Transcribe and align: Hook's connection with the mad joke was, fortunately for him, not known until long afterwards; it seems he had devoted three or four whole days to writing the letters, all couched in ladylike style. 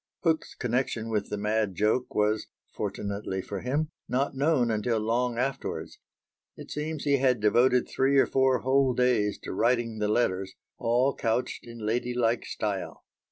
Hook's 0.23 0.55
connection 0.55 1.09
with 1.11 1.29
the 1.29 1.37
mad 1.37 1.75
joke 1.75 2.15
was, 2.15 2.47
fortunately 2.73 3.39
for 3.39 3.59
him, 3.59 3.91
not 4.09 4.33
known 4.33 4.71
until 4.71 4.97
long 4.97 5.37
afterwards; 5.37 5.99
it 6.57 6.71
seems 6.71 7.03
he 7.03 7.17
had 7.17 7.39
devoted 7.39 7.87
three 7.87 8.17
or 8.17 8.25
four 8.25 8.61
whole 8.61 8.95
days 8.95 9.37
to 9.43 9.53
writing 9.53 9.99
the 9.99 10.07
letters, 10.07 10.55
all 10.79 11.13
couched 11.15 11.67
in 11.67 11.85
ladylike 11.85 12.47
style. 12.47 13.05